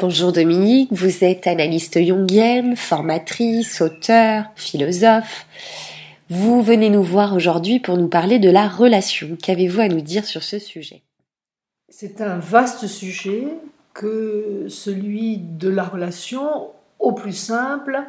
Bonjour 0.00 0.30
Dominique, 0.30 0.92
vous 0.92 1.24
êtes 1.24 1.48
analyste 1.48 2.00
jungienne, 2.00 2.76
formatrice, 2.76 3.80
auteur, 3.80 4.44
philosophe. 4.54 5.44
Vous 6.30 6.62
venez 6.62 6.88
nous 6.88 7.02
voir 7.02 7.34
aujourd'hui 7.34 7.80
pour 7.80 7.96
nous 7.96 8.06
parler 8.06 8.38
de 8.38 8.48
la 8.48 8.68
relation. 8.68 9.36
Qu'avez-vous 9.42 9.80
à 9.80 9.88
nous 9.88 10.00
dire 10.00 10.24
sur 10.24 10.44
ce 10.44 10.60
sujet? 10.60 11.02
C'est 11.88 12.20
un 12.20 12.38
vaste 12.38 12.86
sujet 12.86 13.48
que 13.92 14.66
celui 14.68 15.38
de 15.38 15.68
la 15.68 15.82
relation. 15.82 16.68
Au 17.00 17.10
plus 17.10 17.32
simple, 17.32 18.00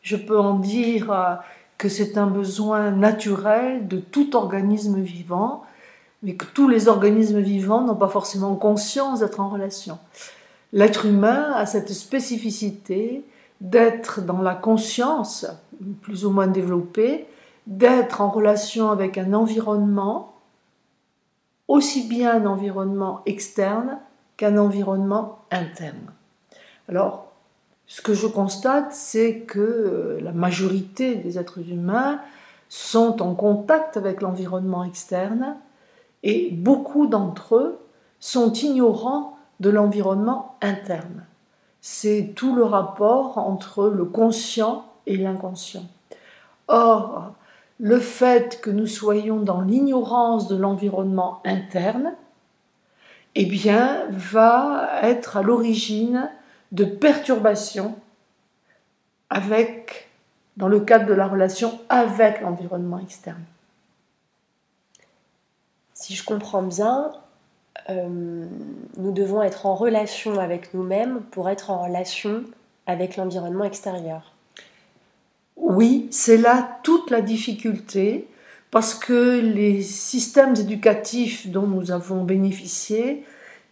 je 0.00 0.14
peux 0.14 0.38
en 0.38 0.60
dire 0.60 1.40
que 1.76 1.88
c'est 1.88 2.18
un 2.18 2.28
besoin 2.28 2.92
naturel 2.92 3.88
de 3.88 3.98
tout 3.98 4.36
organisme 4.36 5.00
vivant, 5.00 5.64
mais 6.22 6.36
que 6.36 6.46
tous 6.54 6.68
les 6.68 6.86
organismes 6.86 7.40
vivants 7.40 7.82
n'ont 7.82 7.96
pas 7.96 8.06
forcément 8.06 8.54
conscience 8.54 9.18
d'être 9.18 9.40
en 9.40 9.48
relation. 9.48 9.98
L'être 10.72 11.06
humain 11.06 11.52
a 11.54 11.66
cette 11.66 11.92
spécificité 11.92 13.24
d'être 13.60 14.22
dans 14.22 14.40
la 14.40 14.54
conscience, 14.54 15.46
plus 16.00 16.24
ou 16.24 16.30
moins 16.30 16.46
développée, 16.46 17.26
d'être 17.66 18.20
en 18.20 18.30
relation 18.30 18.90
avec 18.90 19.18
un 19.18 19.34
environnement, 19.34 20.34
aussi 21.68 22.08
bien 22.08 22.42
un 22.42 22.46
environnement 22.46 23.22
externe 23.26 23.98
qu'un 24.36 24.56
environnement 24.56 25.38
interne. 25.50 26.12
Alors, 26.88 27.32
ce 27.86 28.00
que 28.00 28.14
je 28.14 28.26
constate, 28.26 28.92
c'est 28.92 29.40
que 29.40 29.60
euh, 29.60 30.20
la 30.22 30.32
majorité 30.32 31.14
des 31.16 31.38
êtres 31.38 31.60
humains 31.68 32.20
sont 32.68 33.20
en 33.20 33.34
contact 33.34 33.98
avec 33.98 34.22
l'environnement 34.22 34.82
externe 34.82 35.56
et 36.22 36.50
beaucoup 36.50 37.06
d'entre 37.06 37.56
eux 37.56 37.78
sont 38.18 38.52
ignorants 38.54 39.31
de 39.62 39.70
l'environnement 39.70 40.56
interne. 40.60 41.24
C'est 41.80 42.32
tout 42.34 42.54
le 42.54 42.64
rapport 42.64 43.38
entre 43.38 43.88
le 43.88 44.04
conscient 44.04 44.84
et 45.06 45.16
l'inconscient. 45.16 45.86
Or, 46.66 47.32
le 47.78 48.00
fait 48.00 48.60
que 48.60 48.70
nous 48.70 48.88
soyons 48.88 49.38
dans 49.38 49.60
l'ignorance 49.60 50.48
de 50.48 50.56
l'environnement 50.56 51.40
interne, 51.44 52.14
eh 53.36 53.46
bien, 53.46 54.04
va 54.10 55.00
être 55.02 55.36
à 55.36 55.42
l'origine 55.42 56.28
de 56.72 56.84
perturbations 56.84 57.94
avec, 59.30 60.10
dans 60.56 60.68
le 60.68 60.80
cadre 60.80 61.06
de 61.06 61.14
la 61.14 61.28
relation 61.28 61.78
avec 61.88 62.40
l'environnement 62.40 62.98
externe. 62.98 63.44
Si 65.94 66.14
je 66.14 66.24
comprends 66.24 66.62
bien, 66.62 67.12
euh, 67.88 68.44
nous 68.96 69.12
devons 69.12 69.42
être 69.42 69.66
en 69.66 69.74
relation 69.74 70.38
avec 70.38 70.74
nous-mêmes 70.74 71.20
pour 71.30 71.48
être 71.48 71.70
en 71.70 71.84
relation 71.84 72.44
avec 72.86 73.16
l'environnement 73.16 73.64
extérieur. 73.64 74.32
Oui, 75.56 76.08
c'est 76.10 76.36
là 76.36 76.78
toute 76.82 77.10
la 77.10 77.20
difficulté 77.20 78.28
parce 78.70 78.94
que 78.94 79.38
les 79.40 79.82
systèmes 79.82 80.56
éducatifs 80.56 81.48
dont 81.48 81.66
nous 81.66 81.90
avons 81.90 82.24
bénéficié 82.24 83.24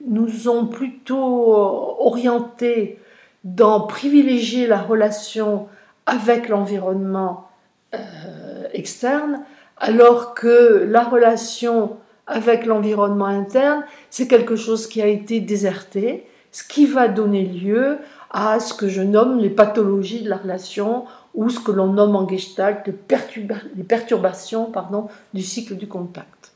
nous 0.06 0.48
ont 0.48 0.66
plutôt 0.66 1.52
orientés 1.98 2.98
dans 3.44 3.80
privilégier 3.80 4.66
la 4.66 4.80
relation 4.80 5.68
avec 6.06 6.48
l'environnement 6.48 7.48
euh, 7.94 8.68
externe, 8.72 9.42
alors 9.78 10.34
que 10.34 10.86
la 10.88 11.02
relation 11.02 11.96
avec 12.30 12.64
l'environnement 12.64 13.26
interne, 13.26 13.84
c'est 14.08 14.28
quelque 14.28 14.56
chose 14.56 14.86
qui 14.86 15.02
a 15.02 15.06
été 15.06 15.40
déserté, 15.40 16.26
ce 16.52 16.64
qui 16.64 16.86
va 16.86 17.08
donner 17.08 17.44
lieu 17.44 17.98
à 18.30 18.60
ce 18.60 18.72
que 18.72 18.88
je 18.88 19.02
nomme 19.02 19.38
les 19.38 19.50
pathologies 19.50 20.22
de 20.22 20.30
la 20.30 20.36
relation 20.36 21.04
ou 21.34 21.50
ce 21.50 21.60
que 21.60 21.72
l'on 21.72 21.92
nomme 21.92 22.16
en 22.16 22.28
gestalt 22.28 22.86
les 22.86 23.84
perturbations 23.84 24.70
pardon, 24.70 25.08
du 25.34 25.42
cycle 25.42 25.76
du 25.76 25.88
contact. 25.88 26.52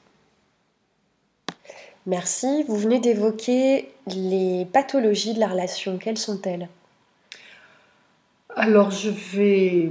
Merci. 2.07 2.65
Vous 2.69 2.77
venez 2.77 3.01
d'évoquer 3.01 3.91
les 4.07 4.67
pathologies 4.73 5.35
de 5.35 5.41
la 5.41 5.49
relation. 5.49 5.97
Quelles 5.97 6.19
sont-elles? 6.19 6.69
Alors, 8.57 8.91
je 8.91 9.11
vais 9.11 9.91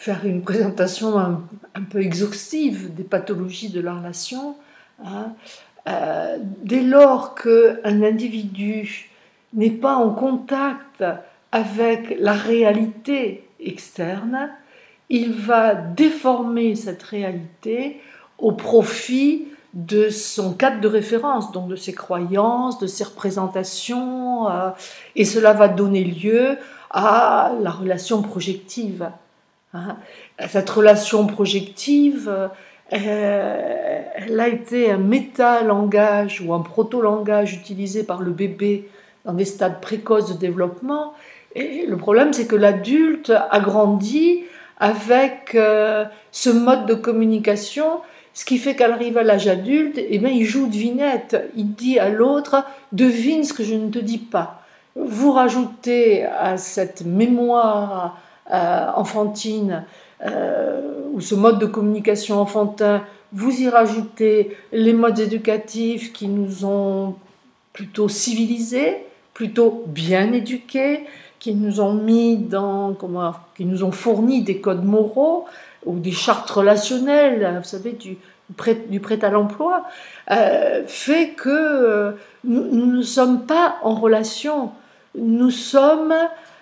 faire 0.00 0.24
une 0.24 0.40
présentation 0.40 1.18
un, 1.18 1.42
peu 1.90 2.00
exhaustive 2.00 2.94
des 2.94 3.04
pathologies 3.04 3.68
de 3.68 3.82
la 3.82 3.92
relation. 3.96 4.56
Hein. 5.04 5.34
Euh, 5.88 6.38
dès 6.64 6.80
lors 6.80 7.34
qu'un 7.34 8.02
individu 8.02 9.10
n'est 9.52 9.68
pas 9.68 9.96
en 9.96 10.14
contact 10.14 11.04
avec 11.52 12.16
la 12.18 12.32
réalité 12.32 13.46
externe, 13.60 14.48
il 15.10 15.34
va 15.34 15.74
déformer 15.74 16.76
cette 16.76 17.02
réalité 17.02 18.00
au 18.38 18.52
profit 18.52 19.48
de 19.74 20.08
son 20.08 20.54
cadre 20.54 20.80
de 20.80 20.88
référence, 20.88 21.52
donc 21.52 21.68
de 21.68 21.76
ses 21.76 21.92
croyances, 21.92 22.78
de 22.78 22.86
ses 22.86 23.04
représentations, 23.04 24.48
euh, 24.48 24.70
et 25.14 25.26
cela 25.26 25.52
va 25.52 25.68
donner 25.68 26.04
lieu 26.04 26.56
à 26.88 27.52
la 27.60 27.70
relation 27.70 28.22
projective. 28.22 29.10
Hein. 29.74 29.96
Cette 30.48 30.68
relation 30.68 31.26
projective, 31.26 32.28
euh, 32.92 34.02
elle 34.14 34.40
a 34.40 34.48
été 34.48 34.90
un 34.90 34.98
méta-langage 34.98 36.40
ou 36.40 36.52
un 36.54 36.60
proto-langage 36.60 37.54
utilisé 37.54 38.02
par 38.02 38.20
le 38.20 38.32
bébé 38.32 38.88
dans 39.24 39.32
des 39.32 39.44
stades 39.44 39.80
précoces 39.80 40.32
de 40.32 40.38
développement. 40.38 41.14
Et 41.54 41.86
le 41.86 41.96
problème, 41.96 42.32
c'est 42.32 42.46
que 42.46 42.56
l'adulte 42.56 43.30
a 43.30 43.60
grandi 43.60 44.44
avec 44.78 45.54
euh, 45.54 46.04
ce 46.32 46.50
mode 46.50 46.86
de 46.86 46.94
communication, 46.94 48.00
ce 48.32 48.44
qui 48.44 48.58
fait 48.58 48.74
qu'à 48.74 48.92
arrive 48.92 49.18
à 49.18 49.22
l'âge 49.22 49.46
adulte, 49.46 49.98
eh 49.98 50.18
bien, 50.18 50.30
il 50.30 50.44
joue 50.44 50.66
devinette. 50.66 51.50
Il 51.56 51.74
dit 51.74 51.98
à 51.98 52.08
l'autre, 52.08 52.64
devine 52.92 53.44
ce 53.44 53.52
que 53.52 53.62
je 53.62 53.74
ne 53.74 53.90
te 53.90 53.98
dis 53.98 54.18
pas. 54.18 54.62
Vous 54.96 55.32
rajoutez 55.32 56.24
à 56.24 56.56
cette 56.56 57.04
mémoire 57.04 58.18
enfantine 58.50 59.84
euh, 60.24 60.80
ou 61.12 61.20
ce 61.20 61.34
mode 61.34 61.58
de 61.58 61.66
communication 61.66 62.40
enfantin, 62.40 63.02
vous 63.32 63.62
y 63.62 63.68
rajoutez 63.68 64.56
les 64.72 64.92
modes 64.92 65.18
éducatifs 65.18 66.12
qui 66.12 66.28
nous 66.28 66.64
ont 66.64 67.14
plutôt 67.72 68.08
civilisés, 68.08 69.06
plutôt 69.32 69.84
bien 69.86 70.32
éduqués, 70.32 71.04
qui 71.38 71.54
nous 71.54 71.80
ont 71.80 71.94
mis 71.94 72.36
dans, 72.36 72.92
comment, 72.94 73.34
qui 73.56 73.64
nous 73.64 73.82
ont 73.82 73.92
fourni 73.92 74.42
des 74.42 74.60
codes 74.60 74.84
moraux 74.84 75.46
ou 75.86 75.98
des 75.98 76.12
chartes 76.12 76.50
relationnelles, 76.50 77.58
vous 77.58 77.68
savez, 77.68 77.92
du, 77.92 78.18
prêt, 78.56 78.74
du 78.88 79.00
prêt 79.00 79.24
à 79.24 79.30
l'emploi, 79.30 79.84
euh, 80.30 80.82
fait 80.86 81.30
que 81.30 82.14
nous 82.44 82.86
ne 82.86 83.02
sommes 83.02 83.46
pas 83.46 83.76
en 83.82 83.94
relation. 83.94 84.72
Nous 85.16 85.50
sommes 85.50 86.14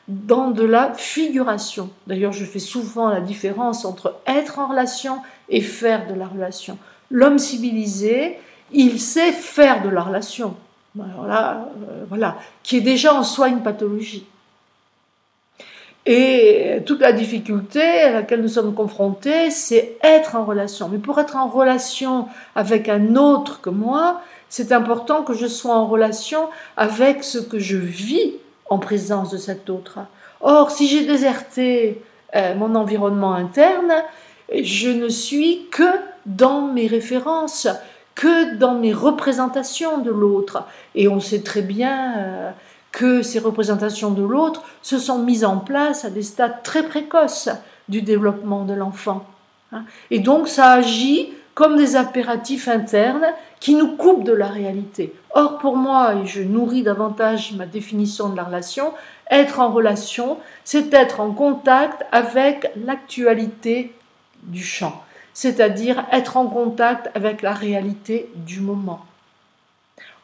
dans 0.08 0.50
de 0.50 0.64
la 0.64 0.94
figuration. 0.94 1.90
D'ailleurs, 2.06 2.32
je 2.32 2.44
fais 2.44 2.58
souvent 2.58 3.08
la 3.08 3.20
différence 3.20 3.84
entre 3.84 4.16
être 4.26 4.58
en 4.58 4.68
relation 4.68 5.18
et 5.50 5.60
faire 5.60 6.06
de 6.06 6.14
la 6.14 6.26
relation. 6.26 6.78
L'homme 7.10 7.38
civilisé, 7.38 8.38
il 8.72 9.00
sait 9.00 9.32
faire 9.32 9.82
de 9.82 9.90
la 9.90 10.00
relation. 10.00 10.56
Alors 10.98 11.26
là, 11.26 11.68
euh, 11.90 12.04
voilà, 12.08 12.36
qui 12.62 12.78
est 12.78 12.82
déjà 12.82 13.14
en 13.14 13.22
soi 13.22 13.48
une 13.48 13.62
pathologie. 13.62 14.26
Et 16.06 16.82
toute 16.86 17.00
la 17.00 17.12
difficulté 17.12 17.82
à 17.82 18.12
laquelle 18.12 18.40
nous 18.40 18.48
sommes 18.48 18.74
confrontés, 18.74 19.50
c'est 19.50 19.98
être 20.02 20.36
en 20.36 20.44
relation. 20.46 20.88
Mais 20.88 20.96
pour 20.96 21.18
être 21.20 21.36
en 21.36 21.48
relation 21.48 22.28
avec 22.54 22.88
un 22.88 23.14
autre 23.14 23.60
que 23.60 23.68
moi, 23.68 24.22
c'est 24.48 24.72
important 24.72 25.22
que 25.22 25.34
je 25.34 25.46
sois 25.46 25.74
en 25.74 25.86
relation 25.86 26.48
avec 26.78 27.22
ce 27.22 27.36
que 27.36 27.58
je 27.58 27.76
vis 27.76 28.32
en 28.68 28.78
présence 28.78 29.30
de 29.30 29.36
cet 29.36 29.70
autre. 29.70 29.98
Or, 30.40 30.70
si 30.70 30.86
j'ai 30.88 31.04
déserté 31.06 32.02
euh, 32.34 32.54
mon 32.54 32.74
environnement 32.74 33.34
interne, 33.34 33.92
je 34.52 34.88
ne 34.88 35.08
suis 35.08 35.66
que 35.70 35.90
dans 36.26 36.62
mes 36.62 36.86
références, 36.86 37.68
que 38.14 38.54
dans 38.54 38.74
mes 38.74 38.92
représentations 38.92 39.98
de 39.98 40.10
l'autre. 40.10 40.64
Et 40.94 41.08
on 41.08 41.20
sait 41.20 41.42
très 41.42 41.62
bien 41.62 42.14
euh, 42.16 42.50
que 42.92 43.22
ces 43.22 43.38
représentations 43.38 44.10
de 44.10 44.22
l'autre 44.22 44.62
se 44.82 44.98
sont 44.98 45.18
mises 45.18 45.44
en 45.44 45.58
place 45.58 46.04
à 46.04 46.10
des 46.10 46.22
stades 46.22 46.62
très 46.62 46.82
précoces 46.82 47.48
du 47.88 48.02
développement 48.02 48.64
de 48.64 48.74
l'enfant. 48.74 49.24
Hein. 49.72 49.84
Et 50.10 50.18
donc 50.18 50.48
ça 50.48 50.72
agit 50.72 51.32
comme 51.54 51.76
des 51.76 51.96
impératifs 51.96 52.68
internes 52.68 53.26
qui 53.60 53.74
nous 53.74 53.96
coupent 53.96 54.24
de 54.24 54.32
la 54.32 54.48
réalité. 54.48 55.12
Or, 55.34 55.58
pour 55.58 55.76
moi, 55.76 56.14
et 56.14 56.26
je 56.26 56.42
nourris 56.42 56.82
davantage 56.82 57.52
ma 57.52 57.66
définition 57.66 58.28
de 58.28 58.36
la 58.36 58.44
relation, 58.44 58.92
être 59.30 59.60
en 59.60 59.70
relation, 59.70 60.38
c'est 60.64 60.92
être 60.94 61.20
en 61.20 61.32
contact 61.32 62.06
avec 62.12 62.70
l'actualité 62.84 63.92
du 64.44 64.62
champ, 64.62 65.02
c'est-à-dire 65.34 66.04
être 66.12 66.36
en 66.36 66.46
contact 66.46 67.10
avec 67.14 67.42
la 67.42 67.52
réalité 67.52 68.30
du 68.34 68.60
moment. 68.60 69.00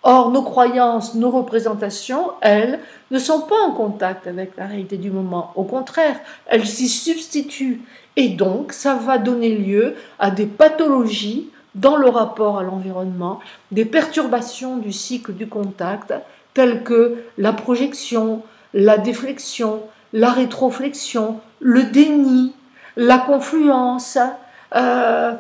Or, 0.07 0.31
nos 0.31 0.43
croyances, 0.43 1.15
nos 1.15 1.31
représentations, 1.31 2.33
elles, 2.43 2.79
ne 3.11 3.19
sont 3.19 3.41
pas 3.41 3.59
en 3.67 3.73
contact 3.73 4.27
avec 4.27 4.55
la 4.59 4.67
réalité 4.67 4.99
du 4.99 5.11
moment. 5.11 5.53
Au 5.57 5.65
contraire, 5.65 6.21
elles 6.47 6.67
s'y 6.67 6.89
substituent. 6.89 7.81
Et 8.17 8.29
donc, 8.29 8.75
ça 8.75 8.97
va 8.97 9.17
donner 9.17 9.55
lieu 9.57 9.97
à 10.19 10.31
des 10.31 10.45
pathologies 10.45 11.49
dans 11.75 11.97
le 11.97 12.09
rapport 12.09 12.59
à 12.59 12.63
l'environnement, 12.63 13.41
des 13.73 13.85
perturbations 13.85 14.77
du 14.77 14.93
cycle 14.93 15.33
du 15.33 15.49
contact, 15.49 16.15
telles 16.53 16.85
que 16.85 17.25
la 17.39 17.53
projection, 17.53 18.43
la 18.73 18.99
déflexion, 18.99 19.83
la 20.13 20.31
rétroflexion, 20.31 21.41
le 21.61 21.85
déni, 21.85 22.53
la 22.97 23.19
confluence, 23.19 24.19
euh, 24.77 25.33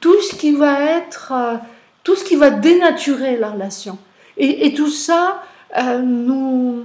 tout 0.00 0.20
ce 0.20 0.34
qui 0.34 0.52
va 0.52 0.80
être 0.80 1.32
euh, 1.32 1.56
tout 2.04 2.14
ce 2.14 2.24
qui 2.24 2.36
va 2.36 2.50
dénaturer 2.50 3.36
la 3.36 3.50
relation. 3.50 3.98
Et, 4.36 4.74
tout 4.74 4.90
ça, 4.90 5.42
euh, 5.78 6.00
nous 6.00 6.82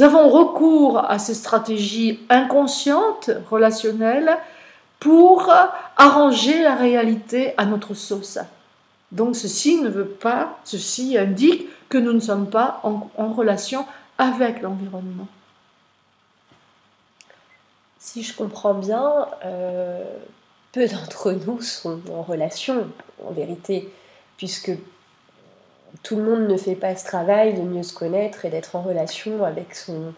avons 0.00 0.28
recours 0.28 1.04
à 1.10 1.18
ces 1.18 1.34
stratégies 1.34 2.20
inconscientes, 2.30 3.30
relationnelles, 3.50 4.38
pour 5.02 5.52
arranger 5.96 6.62
la 6.62 6.76
réalité 6.76 7.54
à 7.56 7.64
notre 7.64 7.92
sauce. 7.92 8.38
Donc 9.10 9.34
ceci 9.34 9.80
ne 9.80 9.88
veut 9.88 10.06
pas, 10.06 10.60
ceci 10.62 11.18
indique 11.18 11.66
que 11.88 11.98
nous 11.98 12.12
ne 12.12 12.20
sommes 12.20 12.48
pas 12.48 12.80
en, 12.84 13.32
relation 13.32 13.84
avec 14.16 14.62
l'environnement. 14.62 15.26
Si 17.98 18.22
je 18.22 18.36
comprends 18.36 18.74
bien, 18.74 19.26
euh, 19.44 20.04
peu 20.70 20.86
d'entre 20.86 21.32
nous 21.32 21.60
sont 21.60 22.00
en 22.12 22.22
relation, 22.22 22.86
en 23.26 23.32
vérité 23.32 23.92
puisque 24.36 24.70
tout 26.04 26.14
le 26.14 26.22
monde 26.22 26.48
ne 26.48 26.56
fait 26.56 26.76
pas 26.76 26.94
ce 26.94 27.04
travail 27.04 27.54
de 27.54 27.62
mieux 27.62 27.82
se 27.82 27.92
connaître 27.92 28.44
et 28.44 28.50
d'être 28.50 28.76
en 28.76 28.82
relation 28.82 29.44
avec 29.44 29.74
son, 29.74 30.14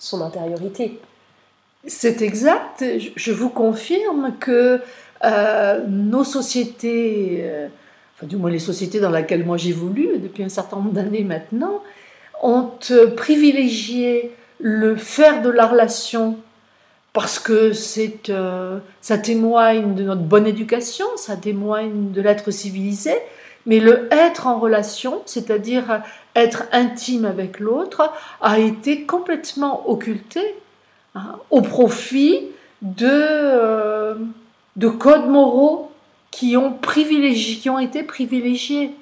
son 0.00 0.22
intériorité. 0.22 1.00
C'est 1.86 2.22
exact. 2.22 2.84
Je 3.16 3.32
vous 3.32 3.50
confirme 3.50 4.34
que 4.40 4.80
euh, 5.24 5.84
nos 5.86 6.24
sociétés, 6.24 7.40
euh, 7.42 7.68
enfin 8.16 8.26
du 8.26 8.36
moins 8.36 8.50
les 8.50 8.58
sociétés 8.58 9.00
dans 9.00 9.10
lesquelles 9.10 9.44
moi 9.44 9.56
j'évolue 9.56 10.18
depuis 10.18 10.42
un 10.42 10.48
certain 10.48 10.76
nombre 10.76 10.92
d'années 10.92 11.24
maintenant, 11.24 11.82
ont 12.42 12.70
privilégié 13.16 14.32
le 14.60 14.96
faire 14.96 15.42
de 15.42 15.50
la 15.50 15.66
relation 15.66 16.38
parce 17.12 17.38
que 17.38 17.72
c'est, 17.72 18.28
euh, 18.28 18.78
ça 19.00 19.18
témoigne 19.18 19.94
de 19.94 20.02
notre 20.02 20.22
bonne 20.22 20.46
éducation, 20.46 21.06
ça 21.16 21.36
témoigne 21.36 22.10
de 22.10 22.20
l'être 22.20 22.50
civilisé, 22.50 23.14
mais 23.66 23.78
le 23.78 24.08
être 24.10 24.46
en 24.46 24.58
relation, 24.58 25.22
c'est-à-dire 25.26 26.02
être 26.34 26.64
intime 26.72 27.24
avec 27.24 27.60
l'autre, 27.60 28.12
a 28.40 28.58
été 28.58 29.04
complètement 29.04 29.88
occulté 29.88 30.40
hein, 31.14 31.36
au 31.50 31.60
profit 31.60 32.40
de, 32.82 33.08
euh, 33.10 34.14
de 34.76 34.88
codes 34.88 35.28
moraux 35.28 35.90
qui 36.30 36.56
ont, 36.56 36.72
privilégié, 36.72 37.56
qui 37.56 37.70
ont 37.70 37.78
été 37.78 38.02
privilégiés. 38.02 38.94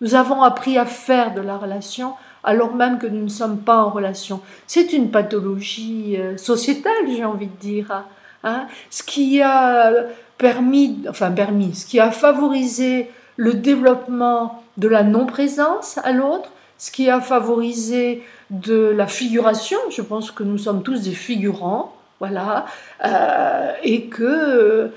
Nous 0.00 0.14
avons 0.14 0.42
appris 0.42 0.78
à 0.78 0.84
faire 0.84 1.34
de 1.34 1.40
la 1.40 1.56
relation 1.56 2.14
alors 2.44 2.74
même 2.76 2.98
que 2.98 3.08
nous 3.08 3.24
ne 3.24 3.28
sommes 3.28 3.58
pas 3.58 3.78
en 3.78 3.90
relation. 3.90 4.40
C'est 4.68 4.92
une 4.92 5.10
pathologie 5.10 6.16
euh, 6.16 6.36
sociétale, 6.36 6.92
j'ai 7.08 7.24
envie 7.24 7.48
de 7.48 7.56
dire. 7.60 8.04
Hein. 8.44 8.68
Ce 8.88 9.02
qui 9.02 9.42
a 9.42 9.92
permis, 10.38 10.98
enfin 11.08 11.32
permis, 11.32 11.74
ce 11.74 11.86
qui 11.86 11.98
a 11.98 12.12
favorisé 12.12 13.10
le 13.36 13.54
développement 13.54 14.62
de 14.76 14.88
la 14.88 15.02
non-présence 15.02 15.98
à 16.04 16.12
l'autre, 16.12 16.50
ce 16.78 16.90
qui 16.90 17.10
a 17.10 17.20
favorisé 17.20 18.22
de 18.50 18.90
la 18.90 19.06
figuration. 19.06 19.78
Je 19.90 20.02
pense 20.02 20.30
que 20.30 20.42
nous 20.42 20.58
sommes 20.58 20.82
tous 20.82 21.02
des 21.02 21.12
figurants, 21.12 21.94
voilà, 22.20 22.66
euh, 23.04 23.72
et 23.82 24.06
que 24.06 24.22
euh, 24.22 24.88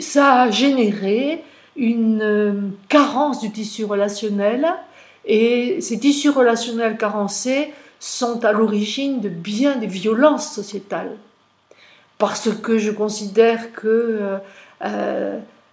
ça 0.00 0.42
a 0.42 0.50
généré 0.50 1.42
une 1.76 2.22
euh, 2.22 2.52
carence 2.88 3.40
du 3.40 3.50
tissu 3.50 3.84
relationnel, 3.84 4.66
et 5.24 5.80
ces 5.80 5.98
tissus 5.98 6.30
relationnels 6.30 6.96
carencés 6.96 7.72
sont 8.00 8.44
à 8.44 8.52
l'origine 8.52 9.20
de 9.20 9.28
bien 9.28 9.76
des 9.76 9.86
violences 9.86 10.52
sociétales, 10.52 11.16
parce 12.18 12.48
que 12.62 12.78
je 12.78 12.90
considère 12.90 13.72
que 13.72 14.38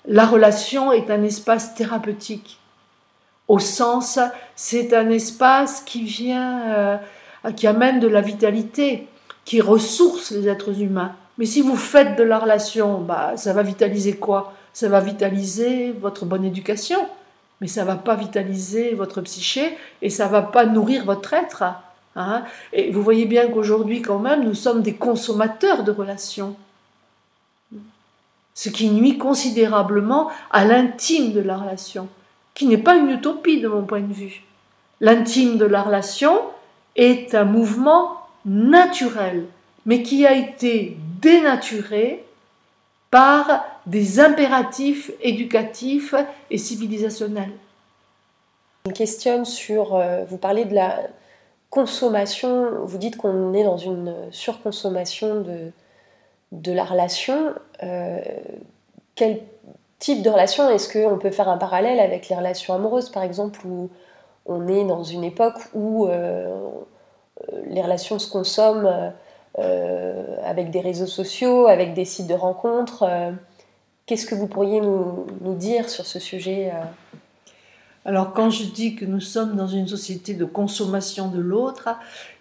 la 0.07 0.25
relation 0.25 0.91
est 0.91 1.09
un 1.11 1.23
espace 1.23 1.75
thérapeutique. 1.75 2.59
Au 3.47 3.59
sens, 3.59 4.19
c'est 4.55 4.93
un 4.93 5.09
espace 5.09 5.81
qui 5.81 6.03
vient, 6.03 6.61
euh, 6.67 6.97
qui 7.51 7.67
amène 7.67 7.99
de 7.99 8.07
la 8.07 8.21
vitalité, 8.21 9.07
qui 9.43 9.61
ressource 9.61 10.31
les 10.31 10.47
êtres 10.47 10.81
humains. 10.81 11.13
Mais 11.37 11.45
si 11.45 11.61
vous 11.61 11.75
faites 11.75 12.17
de 12.17 12.23
la 12.23 12.39
relation, 12.39 12.99
bah, 12.99 13.33
ça 13.35 13.53
va 13.53 13.63
vitaliser 13.63 14.13
quoi? 14.13 14.53
Ça 14.73 14.89
va 14.89 14.99
vitaliser 14.99 15.91
votre 15.91 16.25
bonne 16.25 16.45
éducation, 16.45 16.99
mais 17.61 17.67
ça 17.67 17.83
va 17.83 17.95
pas 17.95 18.15
vitaliser 18.15 18.93
votre 18.93 19.21
psyché 19.21 19.77
et 20.01 20.09
ça 20.09 20.27
va 20.27 20.41
pas 20.41 20.65
nourrir 20.65 21.05
votre 21.05 21.33
être. 21.33 21.63
Hein 22.15 22.43
et 22.71 22.91
vous 22.91 23.03
voyez 23.03 23.25
bien 23.25 23.47
qu'aujourd'hui, 23.47 24.01
quand 24.01 24.19
même, 24.19 24.43
nous 24.43 24.53
sommes 24.53 24.81
des 24.81 24.95
consommateurs 24.95 25.83
de 25.83 25.91
relations 25.91 26.55
ce 28.55 28.69
qui 28.69 28.89
nuit 28.89 29.17
considérablement 29.17 30.31
à 30.49 30.65
l'intime 30.65 31.33
de 31.33 31.41
la 31.41 31.57
relation, 31.57 32.07
qui 32.55 32.65
n'est 32.65 32.77
pas 32.77 32.95
une 32.95 33.11
utopie 33.11 33.59
de 33.59 33.67
mon 33.67 33.83
point 33.83 33.99
de 33.99 34.13
vue. 34.13 34.43
L'intime 35.01 35.57
de 35.57 35.65
la 35.65 35.83
relation 35.83 36.39
est 36.95 37.35
un 37.35 37.45
mouvement 37.45 38.17
naturel, 38.45 39.45
mais 39.85 40.03
qui 40.03 40.25
a 40.25 40.33
été 40.33 40.97
dénaturé 41.21 42.23
par 43.11 43.65
des 43.85 44.19
impératifs 44.19 45.11
éducatifs 45.21 46.15
et 46.49 46.57
civilisationnels. 46.57 47.51
Je 48.85 48.91
me 48.91 48.95
questionne 48.95 49.45
sur, 49.45 49.95
euh, 49.95 50.25
vous 50.25 50.37
parlez 50.37 50.65
de 50.65 50.75
la 50.75 50.99
consommation, 51.69 52.85
vous 52.85 52.97
dites 52.97 53.17
qu'on 53.17 53.53
est 53.53 53.63
dans 53.63 53.77
une 53.77 54.13
surconsommation 54.31 55.41
de, 55.41 55.71
de 56.51 56.71
la 56.71 56.83
relation, 56.83 57.53
euh, 57.83 58.19
quel 59.15 59.41
type 59.99 60.21
de 60.21 60.29
relation 60.29 60.69
Est-ce 60.69 60.91
qu'on 60.91 61.17
peut 61.17 61.31
faire 61.31 61.49
un 61.49 61.57
parallèle 61.57 61.99
avec 61.99 62.29
les 62.29 62.35
relations 62.35 62.73
amoureuses, 62.73 63.09
par 63.09 63.23
exemple, 63.23 63.65
où 63.65 63.89
on 64.45 64.67
est 64.67 64.85
dans 64.85 65.03
une 65.03 65.23
époque 65.23 65.59
où 65.73 66.07
euh, 66.07 66.55
les 67.65 67.81
relations 67.81 68.19
se 68.19 68.29
consomment 68.29 69.13
euh, 69.59 70.37
avec 70.43 70.71
des 70.71 70.81
réseaux 70.81 71.07
sociaux, 71.07 71.67
avec 71.67 71.93
des 71.93 72.05
sites 72.05 72.27
de 72.27 72.33
rencontres. 72.33 73.05
Qu'est-ce 74.05 74.25
que 74.25 74.35
vous 74.35 74.47
pourriez 74.47 74.81
nous, 74.81 75.25
dire 75.55 75.89
sur 75.89 76.05
ce 76.05 76.19
sujet 76.19 76.71
alors 78.07 78.33
quand 78.33 78.51
je 78.51 78.65
dis 78.65 78.95
que 78.95 79.03
nous 79.03 79.19
sommes 79.19 79.55
dans 79.55 79.67
une 79.67 79.87
société 79.87 80.35
de 80.35 80.45
consommation 80.45 81.27
de 81.27 81.39
l'autre, 81.39 81.89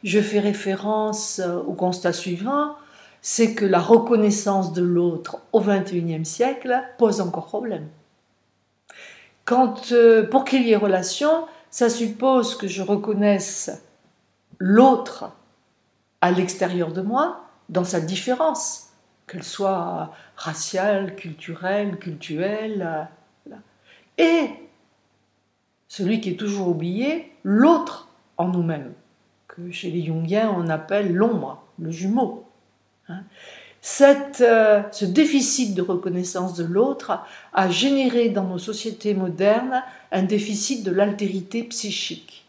je 0.03 0.21
fais 0.21 0.39
référence 0.39 1.41
au 1.67 1.73
constat 1.73 2.13
suivant. 2.13 2.75
C'est 3.23 3.55
que 3.55 3.65
la 3.65 3.81
reconnaissance 3.81 4.75
de 4.75 4.83
l'autre 4.83 5.39
au 5.53 5.61
XXIe 5.63 6.27
siècle 6.27 6.83
pose 6.99 7.23
encore 7.23 7.47
problème. 7.47 7.89
Quand, 9.45 9.93
euh, 9.93 10.27
pour 10.27 10.45
qu'il 10.45 10.63
y 10.67 10.73
ait 10.73 10.77
relation, 10.77 11.47
ça 11.71 11.91
suppose 11.91 12.57
que 12.57 12.67
je 12.67 12.83
reconnaisse 12.83 13.83
l'autre 14.59 15.33
à 16.21 16.31
l'extérieur 16.31 16.93
de 16.93 17.03
moi, 17.03 17.45
dans 17.69 17.85
sa 17.85 18.01
différence, 18.01 18.91
qu'elle 19.27 19.43
soit 19.43 20.13
raciale, 20.37 21.17
culturelle, 21.17 21.99
cultuelle. 21.99 23.09
Euh, 23.51 23.57
Et 24.19 24.51
celui 25.89 26.21
qui 26.21 26.31
est 26.31 26.37
toujours 26.37 26.69
oublié, 26.69 27.33
l'autre 27.43 28.09
en 28.37 28.49
nous-mêmes, 28.49 28.93
que 29.49 29.71
chez 29.71 29.91
les 29.91 30.05
Jungiens 30.05 30.53
on 30.57 30.69
appelle 30.69 31.15
l'ombre, 31.15 31.63
le 31.79 31.91
jumeau. 31.91 32.45
Hein. 33.09 33.23
Euh, 34.01 34.83
ce 34.91 35.05
déficit 35.05 35.75
de 35.75 35.83
reconnaissance 35.83 36.55
de 36.55 36.65
l'autre 36.65 37.21
a 37.53 37.69
généré 37.69 38.31
dans 38.31 38.45
nos 38.45 38.59
sociétés 38.59 39.13
modernes 39.15 39.83
un 40.11 40.23
déficit 40.23 40.85
de 40.85 40.91
l'altérité 40.91 41.65
psychique. 41.65 42.44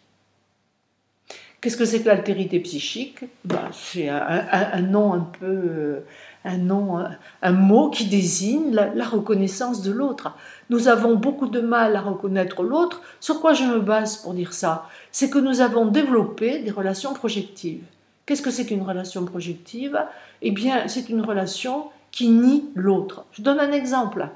Qu'est-ce 1.65 1.77
que 1.77 1.85
c'est 1.85 2.01
que 2.01 2.09
l'altérité 2.09 2.59
psychique? 2.59 3.21
Ben, 3.43 3.71
C'est 3.73 4.07
un, 4.07 4.81
nom 4.81 5.13
un 5.13 5.27
peu, 5.39 5.47
euh, 5.47 5.99
un 6.43 6.57
nom, 6.57 7.03
un, 7.41 7.51
mot 7.53 7.89
qui 7.89 8.05
désigne 8.05 8.71
la 8.71 9.03
reconnaissance 9.03 9.81
de 9.81 9.91
l'autre. 9.91 10.37
Nous 10.69 10.89
avons 10.89 11.15
beaucoup 11.15 11.47
de 11.47 11.61
mal 11.61 11.95
à 11.95 12.01
reconnaître 12.01 12.61
l'autre. 12.61 13.01
Sur 13.19 13.41
quoi 13.41 13.55
je 13.55 13.63
me 13.63 13.79
base 13.79 14.17
pour 14.17 14.35
dire 14.35 14.53
ça? 14.53 14.87
C'est 15.11 15.31
que 15.31 15.39
nous 15.39 15.59
avons 15.59 15.87
développé 15.87 16.59
des 16.59 16.69
relations 16.69 17.15
projectives. 17.15 17.81
Qu'est-ce 18.27 18.43
que 18.43 18.51
c'est 18.51 18.67
qu'une 18.67 18.83
relation 18.83 19.25
projective? 19.25 19.99
Eh 20.43 20.51
bien, 20.51 20.87
c'est 20.87 21.09
une 21.09 21.21
relation 21.21 21.85
qui 22.11 22.29
nie 22.29 22.65
l'autre. 22.75 23.25
Je 23.31 23.41
donne 23.41 23.59
un 23.59 23.71
exemple. 23.71 24.29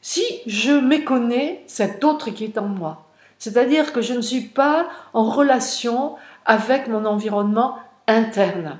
Si 0.00 0.24
je 0.46 0.72
méconnais 0.72 1.62
cet 1.66 2.02
autre 2.04 2.30
qui 2.30 2.44
est 2.44 2.56
en 2.56 2.68
moi, 2.68 3.06
C'est-à-dire 3.42 3.92
que 3.92 4.02
je 4.02 4.14
ne 4.14 4.20
suis 4.20 4.42
pas 4.42 4.88
en 5.14 5.24
relation 5.24 6.14
avec 6.44 6.86
mon 6.86 7.04
environnement 7.04 7.74
interne. 8.06 8.78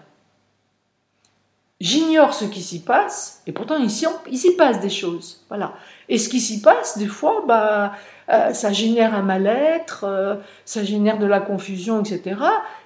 J'ignore 1.81 2.33
ce 2.33 2.45
qui 2.45 2.63
s'y 2.63 2.85
passe, 2.85 3.43
et 3.49 3.51
pourtant 3.51 3.75
il 3.77 3.91
s'y 3.91 4.57
passe 4.57 4.79
des 4.79 4.89
choses. 4.89 5.45
Voilà. 5.49 5.73
Et 6.09 6.17
ce 6.17 6.29
qui 6.29 6.39
s'y 6.39 6.63
passe, 6.63 6.97
des 6.97 7.09
fois, 7.09 7.43
bah, 7.45 7.95
euh, 8.29 8.53
ça 8.53 8.73
génère 8.73 9.17
un 9.17 9.23
mal-être, 9.23 10.05
euh, 10.05 10.37
ça 10.65 10.85
génère 10.85 11.19
de 11.19 11.27
la 11.27 11.41
confusion, 11.41 12.01
etc. 12.01 12.37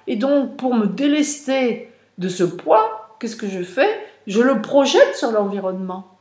Et 0.07 0.15
donc, 0.15 0.57
pour 0.57 0.73
me 0.73 0.87
délester 0.87 1.93
de 2.17 2.27
ce 2.27 2.43
poids, 2.43 3.15
qu'est-ce 3.19 3.35
que 3.35 3.47
je 3.47 3.61
fais? 3.61 4.03
Je 4.25 4.41
le 4.41 4.63
projette 4.63 5.15
sur 5.15 5.31
l'environnement. 5.31 6.16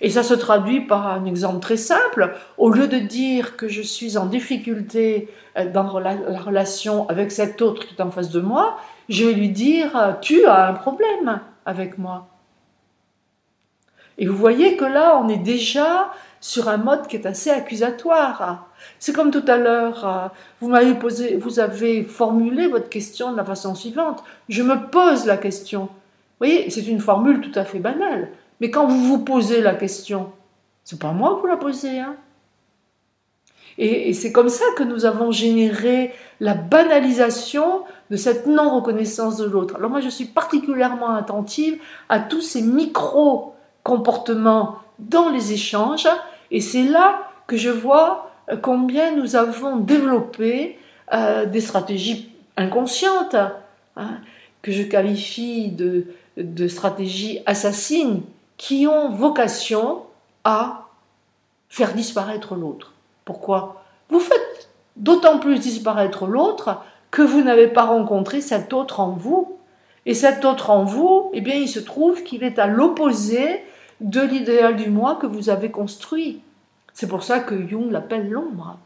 Et 0.00 0.10
ça 0.10 0.22
se 0.22 0.34
traduit 0.34 0.80
par 0.80 1.06
un 1.06 1.24
exemple 1.26 1.60
très 1.60 1.76
simple. 1.76 2.34
Au 2.56 2.70
lieu 2.70 2.88
de 2.88 2.98
dire 2.98 3.56
que 3.56 3.68
je 3.68 3.82
suis 3.82 4.16
en 4.16 4.26
difficulté 4.26 5.28
euh, 5.58 5.70
dans 5.70 5.98
la 5.98 6.16
relation 6.38 7.08
avec 7.08 7.30
cet 7.32 7.60
autre 7.62 7.86
qui 7.86 7.94
est 7.94 8.02
en 8.02 8.10
face 8.10 8.30
de 8.30 8.40
moi, 8.40 8.78
je 9.08 9.26
vais 9.26 9.34
lui 9.34 9.50
dire 9.50 10.18
Tu 10.20 10.44
as 10.46 10.68
un 10.68 10.74
problème 10.74 11.40
avec 11.66 11.98
moi. 11.98 12.28
Et 14.18 14.26
vous 14.26 14.36
voyez 14.36 14.76
que 14.76 14.84
là, 14.84 15.18
on 15.22 15.28
est 15.28 15.38
déjà 15.38 16.10
sur 16.40 16.68
un 16.68 16.76
mode 16.78 17.06
qui 17.06 17.16
est 17.16 17.26
assez 17.26 17.50
accusatoire. 17.50 18.68
C'est 18.98 19.14
comme 19.14 19.30
tout 19.30 19.44
à 19.46 19.56
l'heure, 19.56 20.06
euh, 20.06 20.28
vous 20.60 20.68
m'avez 20.68 20.94
posé, 20.94 21.36
vous 21.36 21.60
avez 21.60 22.02
formulé 22.02 22.66
votre 22.68 22.88
question 22.88 23.32
de 23.32 23.36
la 23.36 23.44
façon 23.44 23.74
suivante. 23.74 24.22
Je 24.48 24.62
me 24.62 24.88
pose 24.90 25.26
la 25.26 25.36
question. 25.36 25.82
Vous 25.82 26.46
voyez, 26.46 26.70
c'est 26.70 26.86
une 26.86 27.00
formule 27.00 27.40
tout 27.40 27.58
à 27.58 27.64
fait 27.64 27.78
banale. 27.78 28.28
Mais 28.60 28.70
quand 28.70 28.86
vous 28.86 29.04
vous 29.04 29.24
posez 29.24 29.60
la 29.60 29.74
question, 29.74 30.32
c'est 30.84 30.98
pas 30.98 31.12
moi 31.12 31.34
qui 31.34 31.40
vous 31.42 31.46
la 31.46 31.56
posez, 31.56 31.98
hein 31.98 32.16
et, 33.78 34.12
c'est 34.12 34.32
comme 34.32 34.50
ça 34.50 34.64
que 34.76 34.82
nous 34.82 35.06
avons 35.06 35.32
généré 35.32 36.12
la 36.40 36.52
banalisation 36.54 37.84
de 38.10 38.16
cette 38.16 38.46
non-reconnaissance 38.46 39.38
de 39.38 39.46
l'autre. 39.46 39.76
Alors 39.76 39.88
moi, 39.90 40.00
je 40.00 40.10
suis 40.10 40.26
particulièrement 40.26 41.14
attentive 41.14 41.80
à 42.08 42.20
tous 42.20 42.42
ces 42.42 42.62
micro-comportements 42.62 44.76
dans 44.98 45.30
les 45.30 45.52
échanges, 45.52 46.08
et 46.50 46.60
c'est 46.60 46.84
là 46.84 47.30
que 47.46 47.56
je 47.56 47.70
vois 47.70 48.32
combien 48.62 49.16
nous 49.16 49.36
avons 49.36 49.76
développé 49.76 50.76
euh, 51.14 51.46
des 51.46 51.60
stratégies 51.60 52.32
inconscientes, 52.56 53.36
hein, 53.96 54.18
que 54.60 54.72
je 54.72 54.82
qualifie 54.82 55.70
de, 55.70 56.06
de 56.36 56.66
stratégies 56.68 57.40
assassines, 57.46 58.22
qui 58.60 58.86
ont 58.86 59.08
vocation 59.08 60.02
à 60.44 60.84
faire 61.70 61.94
disparaître 61.94 62.54
l'autre. 62.54 62.92
Pourquoi? 63.24 63.82
Vous 64.10 64.20
faites 64.20 64.68
d'autant 64.96 65.38
plus 65.38 65.58
disparaître 65.58 66.26
l'autre 66.26 66.82
que 67.10 67.22
vous 67.22 67.40
n'avez 67.40 67.68
pas 67.68 67.84
rencontré 67.84 68.42
cet 68.42 68.74
autre 68.74 69.00
en 69.00 69.12
vous. 69.12 69.56
Et 70.04 70.12
cet 70.12 70.44
autre 70.44 70.68
en 70.68 70.84
vous, 70.84 71.30
eh 71.32 71.40
bien, 71.40 71.54
il 71.54 71.68
se 71.68 71.78
trouve 71.78 72.22
qu'il 72.22 72.44
est 72.44 72.58
à 72.58 72.66
l'opposé 72.66 73.64
de 74.02 74.20
l'idéal 74.20 74.76
du 74.76 74.90
moi 74.90 75.14
que 75.16 75.26
vous 75.26 75.48
avez 75.48 75.70
construit. 75.70 76.42
C'est 76.92 77.08
pour 77.08 77.22
ça 77.22 77.40
que 77.40 77.66
Jung 77.66 77.90
l'appelle 77.90 78.28
l'ombre. 78.28 78.76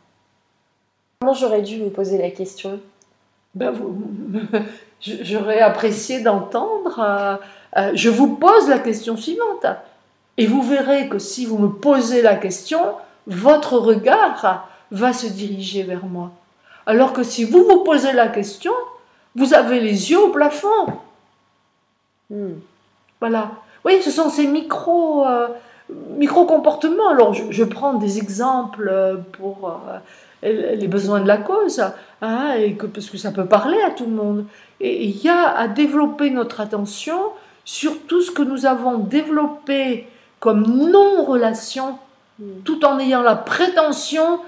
Comment 1.20 1.34
j'aurais 1.34 1.62
dû 1.62 1.82
vous 1.82 1.90
poser 1.90 2.18
la 2.18 2.30
question? 2.30 2.78
Ben, 3.56 3.74
J'aurais 5.00 5.60
apprécié 5.60 6.20
d'entendre 6.20 7.00
euh, 7.00 7.36
euh, 7.76 7.90
je 7.94 8.10
vous 8.10 8.36
pose 8.36 8.68
la 8.68 8.78
question 8.78 9.16
suivante. 9.16 9.66
Et 10.36 10.46
vous 10.46 10.62
verrez 10.62 11.08
que 11.08 11.18
si 11.18 11.46
vous 11.46 11.58
me 11.58 11.68
posez 11.68 12.22
la 12.22 12.34
question, 12.34 12.80
votre 13.26 13.78
regard 13.78 14.68
va 14.90 15.12
se 15.12 15.26
diriger 15.26 15.82
vers 15.82 16.06
moi. 16.06 16.32
Alors 16.86 17.12
que 17.12 17.22
si 17.22 17.44
vous 17.44 17.64
vous 17.64 17.84
posez 17.84 18.12
la 18.12 18.28
question, 18.28 18.72
vous 19.36 19.54
avez 19.54 19.80
les 19.80 20.10
yeux 20.10 20.20
au 20.20 20.28
plafond. 20.28 20.86
Hmm. 22.30 22.54
Voilà. 23.20 23.52
Oui, 23.84 24.00
ce 24.02 24.10
sont 24.10 24.28
ces 24.28 24.46
micro, 24.46 25.26
euh, 25.26 25.48
micro 26.16 26.46
comportements. 26.46 27.08
Alors, 27.08 27.32
je, 27.34 27.64
prends 27.64 27.94
des 27.94 28.18
exemples 28.18 29.20
pour 29.32 29.80
euh, 30.42 30.74
les 30.74 30.88
besoins 30.88 31.20
de 31.20 31.26
la 31.26 31.38
cause, 31.38 31.82
hein, 32.22 32.54
et 32.54 32.74
que, 32.74 32.86
parce 32.86 33.08
que 33.08 33.18
ça 33.18 33.30
peut 33.30 33.46
parler 33.46 33.80
à 33.82 33.90
tout 33.90 34.04
le 34.04 34.12
monde. 34.12 34.46
Et 34.80 35.04
il 35.04 35.16
y 35.22 35.28
a 35.28 35.56
à 35.56 35.68
développer 35.68 36.30
notre 36.30 36.60
attention 36.60 37.18
sur 37.64 38.02
tout 38.06 38.20
ce 38.20 38.30
que 38.30 38.42
nous 38.42 38.66
avons 38.66 38.98
développé 38.98 40.06
comme 40.40 40.62
non-relation, 40.90 41.98
tout 42.64 42.84
en 42.84 42.98
ayant 42.98 43.22
la 43.22 43.36
prétention 43.36 44.40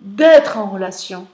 d'être 0.00 0.58
en 0.58 0.70
relation. 0.70 1.26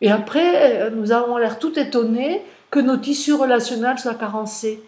Et 0.00 0.10
après, 0.10 0.90
nous 0.90 1.12
avons 1.12 1.36
l'air 1.36 1.58
tout 1.58 1.78
étonnés 1.78 2.42
que 2.70 2.80
nos 2.80 2.96
tissus 2.96 3.34
relationnels 3.34 3.98
soient 3.98 4.14
carencés. 4.14 4.82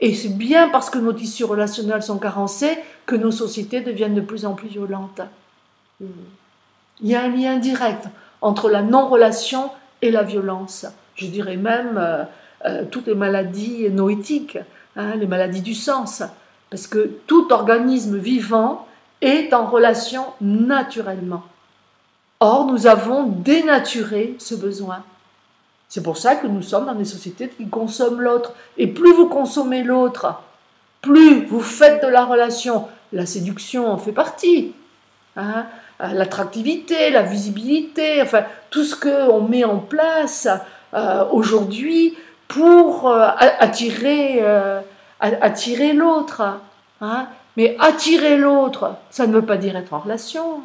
Et 0.00 0.14
c'est 0.14 0.36
bien 0.36 0.68
parce 0.68 0.90
que 0.90 0.98
nos 0.98 1.12
tissus 1.12 1.44
relationnels 1.44 2.02
sont 2.02 2.18
carencés 2.18 2.78
que 3.06 3.16
nos 3.16 3.32
sociétés 3.32 3.80
deviennent 3.80 4.14
de 4.14 4.20
plus 4.20 4.44
en 4.46 4.54
plus 4.54 4.68
violentes. 4.68 5.22
Il 6.00 7.08
y 7.08 7.14
a 7.14 7.22
un 7.22 7.28
lien 7.28 7.56
direct 7.56 8.04
entre 8.40 8.70
la 8.70 8.82
non-relation 8.82 9.70
et 10.02 10.10
la 10.10 10.22
violence. 10.22 10.86
Je 11.16 11.26
dirais 11.26 11.56
même 11.56 11.96
euh, 11.98 12.24
euh, 12.64 12.84
toutes 12.88 13.06
les 13.06 13.14
maladies 13.14 13.90
noétiques. 13.90 14.58
Hein, 14.96 15.14
les 15.16 15.26
maladies 15.26 15.62
du 15.62 15.74
sens, 15.74 16.22
parce 16.70 16.86
que 16.86 17.10
tout 17.26 17.52
organisme 17.52 18.18
vivant 18.18 18.86
est 19.20 19.52
en 19.52 19.66
relation 19.66 20.24
naturellement. 20.40 21.44
Or, 22.40 22.66
nous 22.66 22.86
avons 22.86 23.24
dénaturé 23.24 24.34
ce 24.38 24.54
besoin. 24.54 25.04
C'est 25.88 26.02
pour 26.02 26.18
ça 26.18 26.36
que 26.36 26.46
nous 26.46 26.62
sommes 26.62 26.86
dans 26.86 26.94
des 26.94 27.04
sociétés 27.04 27.48
qui 27.48 27.68
consomment 27.68 28.20
l'autre. 28.20 28.52
Et 28.76 28.86
plus 28.86 29.12
vous 29.12 29.28
consommez 29.28 29.82
l'autre, 29.82 30.40
plus 31.00 31.46
vous 31.46 31.60
faites 31.60 32.02
de 32.02 32.08
la 32.08 32.24
relation. 32.24 32.86
La 33.12 33.24
séduction 33.24 33.90
en 33.90 33.98
fait 33.98 34.12
partie. 34.12 34.72
Hein, 35.36 35.66
L'attractivité, 36.00 37.10
la 37.10 37.22
visibilité, 37.22 38.22
enfin 38.22 38.44
tout 38.70 38.84
ce 38.84 38.94
qu'on 38.94 39.40
met 39.42 39.64
en 39.64 39.78
place 39.78 40.46
euh, 40.94 41.24
aujourd'hui 41.32 42.16
pour 42.48 43.08
euh, 43.08 43.28
attirer, 43.38 44.38
euh, 44.40 44.80
attirer 45.20 45.92
l'autre. 45.92 46.42
Hein. 47.00 47.28
Mais 47.56 47.76
attirer 47.78 48.36
l'autre, 48.36 48.96
ça 49.10 49.26
ne 49.26 49.32
veut 49.32 49.44
pas 49.44 49.56
dire 49.56 49.76
être 49.76 49.92
en 49.92 50.00
relation. 50.00 50.62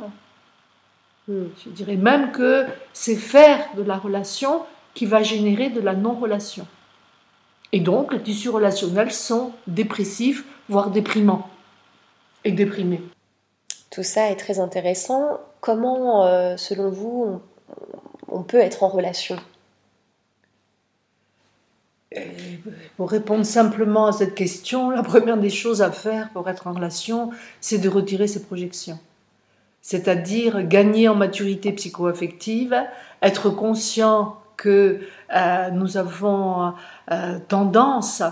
Hmm. 1.27 1.45
Je 1.63 1.69
dirais 1.69 1.95
même 1.95 2.31
que 2.31 2.65
c'est 2.93 3.15
faire 3.15 3.59
de 3.75 3.83
la 3.83 3.97
relation 3.97 4.63
qui 4.93 5.05
va 5.05 5.23
générer 5.23 5.69
de 5.69 5.81
la 5.81 5.93
non-relation. 5.93 6.67
Et 7.71 7.79
donc, 7.79 8.13
les 8.13 8.21
tissus 8.21 8.49
relationnels 8.49 9.11
sont 9.11 9.51
dépressifs, 9.65 10.45
voire 10.69 10.89
déprimants 10.89 11.49
et 12.43 12.51
déprimés. 12.51 13.01
Tout 13.89 14.03
ça 14.03 14.29
est 14.29 14.35
très 14.35 14.59
intéressant. 14.59 15.39
Comment, 15.59 16.25
euh, 16.25 16.55
selon 16.57 16.89
vous, 16.89 17.41
on 18.27 18.43
peut 18.43 18.59
être 18.59 18.83
en 18.83 18.89
relation? 18.89 19.37
Pour 22.98 23.10
répondre 23.10 23.46
simplement 23.46 24.08
à 24.08 24.12
cette 24.12 24.36
question, 24.36 24.89
la 24.89 25.03
première 25.03 25.38
des 25.38 25.50
choses 25.50 25.82
à 25.82 25.91
faire 25.91 26.29
pour 26.29 26.50
être 26.50 26.67
en 26.67 26.74
relation, 26.74 27.32
c'est 27.62 27.77
de 27.77 27.89
retirer 27.89 28.27
ses 28.27 28.43
projections. 28.43 29.00
C'est-à-dire 29.82 30.63
gagner 30.63 31.10
en 31.10 31.15
maturité 31.15 31.72
psycho-affective, 31.74 32.75
être 33.22 33.50
conscient 33.50 34.38
que 34.55 35.01
euh, 35.36 35.70
nous 35.72 35.98
avons 35.98 36.74
euh, 37.12 37.39
tendance 37.48 38.24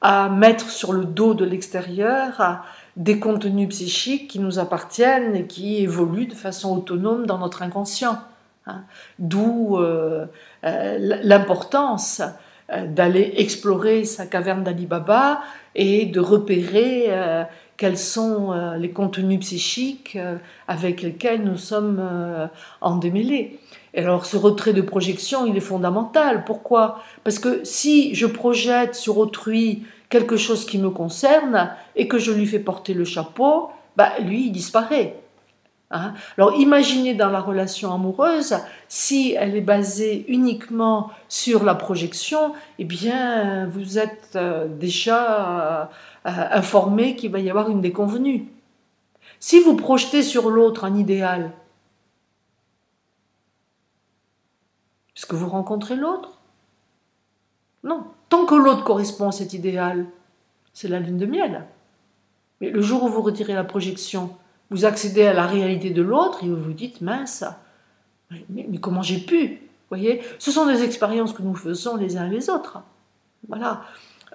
à 0.00 0.28
mettre 0.28 0.68
sur 0.70 0.92
le 0.92 1.04
dos 1.04 1.34
de 1.34 1.44
l'extérieur 1.44 2.64
des 2.96 3.20
contenus 3.20 3.68
psychiques 3.68 4.28
qui 4.28 4.40
nous 4.40 4.58
appartiennent 4.58 5.36
et 5.36 5.46
qui 5.46 5.76
évoluent 5.76 6.26
de 6.26 6.34
façon 6.34 6.76
autonome 6.76 7.26
dans 7.26 7.38
notre 7.38 7.62
inconscient. 7.62 8.18
Hein. 8.66 8.82
D'où 9.18 9.78
euh, 9.78 10.26
l'importance 10.62 12.22
d'aller 12.86 13.34
explorer 13.36 14.04
sa 14.04 14.26
caverne 14.26 14.62
d'Ali 14.64 14.86
Baba 14.86 15.40
et 15.74 16.06
de 16.06 16.20
repérer 16.20 17.06
euh, 17.08 17.44
quels 17.76 17.98
sont 17.98 18.52
euh, 18.52 18.76
les 18.76 18.90
contenus 18.90 19.40
psychiques 19.40 20.18
avec 20.68 21.02
lesquels 21.02 21.42
nous 21.42 21.56
sommes 21.56 22.00
en 22.80 22.96
démêlés. 22.96 23.58
Et 23.94 24.00
alors 24.00 24.26
ce 24.26 24.36
retrait 24.36 24.72
de 24.72 24.82
projection, 24.82 25.46
il 25.46 25.56
est 25.56 25.60
fondamental. 25.60 26.44
Pourquoi? 26.44 27.00
Parce 27.24 27.38
que 27.38 27.60
si 27.64 28.14
je 28.14 28.26
projette 28.26 28.94
sur 28.94 29.18
autrui 29.18 29.84
quelque 30.10 30.36
chose 30.36 30.66
qui 30.66 30.78
me 30.78 30.90
concerne 30.90 31.70
et 31.96 32.08
que 32.08 32.18
je 32.18 32.32
lui 32.32 32.46
fais 32.46 32.58
porter 32.58 32.94
le 32.94 33.04
chapeau, 33.04 33.70
bah, 33.96 34.12
lui, 34.20 34.46
il 34.46 34.52
disparaît. 34.52 35.16
Hein? 35.92 36.14
Alors 36.38 36.54
imaginez 36.54 37.14
dans 37.14 37.30
la 37.30 37.40
relation 37.40 37.92
amoureuse, 37.92 38.56
si 38.88 39.34
elle 39.36 39.56
est 39.56 39.60
basée 39.60 40.24
uniquement 40.28 41.10
sur 41.28 41.64
la 41.64 41.74
projection, 41.74 42.54
eh 42.78 42.84
bien 42.84 43.66
vous 43.66 43.98
êtes 43.98 44.36
euh, 44.36 44.68
déjà 44.68 45.82
euh, 45.82 45.86
informé 46.24 47.16
qu'il 47.16 47.32
va 47.32 47.40
y 47.40 47.50
avoir 47.50 47.70
une 47.70 47.80
déconvenue. 47.80 48.46
Si 49.40 49.58
vous 49.58 49.74
projetez 49.74 50.22
sur 50.22 50.50
l'autre 50.50 50.84
un 50.84 50.94
idéal, 50.96 51.50
puisque 55.14 55.34
vous 55.34 55.48
rencontrez 55.48 55.96
l'autre? 55.96 56.38
Non, 57.82 58.04
tant 58.28 58.46
que 58.46 58.54
l'autre 58.54 58.84
correspond 58.84 59.28
à 59.28 59.32
cet 59.32 59.54
idéal, 59.54 60.06
c'est 60.72 60.88
la 60.88 61.00
lune 61.00 61.18
de 61.18 61.26
miel. 61.26 61.66
Mais 62.60 62.70
le 62.70 62.80
jour 62.80 63.02
où 63.02 63.08
vous 63.08 63.22
retirez 63.22 63.54
la 63.54 63.64
projection, 63.64 64.36
vous 64.70 64.84
accédez 64.84 65.26
à 65.26 65.32
la 65.32 65.46
réalité 65.46 65.90
de 65.90 66.02
l'autre 66.02 66.44
et 66.44 66.48
vous 66.48 66.62
vous 66.62 66.72
dites 66.72 67.00
mince, 67.00 67.44
mais, 68.48 68.66
comment 68.80 69.02
j'ai 69.02 69.18
pu 69.18 69.62
voyez? 69.88 70.22
Ce 70.38 70.50
sont 70.50 70.66
des 70.66 70.82
expériences 70.82 71.32
que 71.32 71.42
nous 71.42 71.54
faisons 71.54 71.96
les 71.96 72.16
uns 72.16 72.28
les 72.28 72.48
autres. 72.48 72.80
Voilà. 73.48 73.82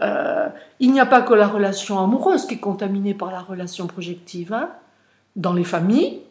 Euh, 0.01 0.49
il 0.79 0.91
n'y 0.91 0.99
a 0.99 1.05
pas 1.05 1.21
que 1.21 1.33
la 1.33 1.47
relation 1.47 1.99
amoureuse 1.99 2.45
qui 2.45 2.55
est 2.55 2.59
contaminée 2.59 3.13
par 3.13 3.31
la 3.31 3.39
relation 3.39 3.87
projective. 3.87 4.53
Hein. 4.53 4.69
Dans 5.37 5.53
les 5.53 5.63
familles, 5.63 6.21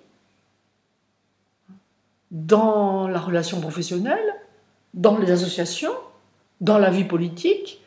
dans 2.31 3.09
la 3.09 3.19
relation 3.19 3.61
professionnelle, 3.61 4.35
dans 4.93 5.17
les 5.17 5.31
associations, 5.31 5.95
dans 6.61 6.79
la 6.79 6.91
vie 6.91 7.05
politique, 7.05 7.81